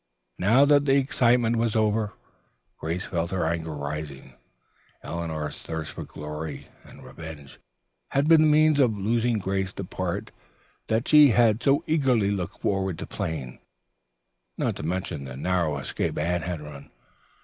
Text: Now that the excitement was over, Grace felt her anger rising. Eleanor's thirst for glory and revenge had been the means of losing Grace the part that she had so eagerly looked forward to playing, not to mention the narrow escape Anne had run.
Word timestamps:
Now 0.39 0.65
that 0.65 0.85
the 0.87 0.95
excitement 0.95 1.57
was 1.57 1.75
over, 1.75 2.13
Grace 2.79 3.05
felt 3.05 3.29
her 3.29 3.45
anger 3.45 3.75
rising. 3.75 4.33
Eleanor's 5.03 5.61
thirst 5.61 5.91
for 5.91 6.03
glory 6.05 6.69
and 6.83 7.05
revenge 7.05 7.59
had 8.09 8.27
been 8.27 8.41
the 8.41 8.47
means 8.47 8.79
of 8.79 8.97
losing 8.97 9.37
Grace 9.37 9.71
the 9.71 9.83
part 9.83 10.31
that 10.87 11.07
she 11.07 11.29
had 11.29 11.61
so 11.61 11.83
eagerly 11.85 12.31
looked 12.31 12.61
forward 12.61 12.97
to 12.97 13.05
playing, 13.05 13.59
not 14.57 14.75
to 14.77 14.81
mention 14.81 15.25
the 15.25 15.37
narrow 15.37 15.77
escape 15.77 16.17
Anne 16.17 16.41
had 16.41 16.61
run. 16.61 16.89